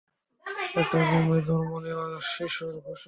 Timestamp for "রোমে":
1.09-1.39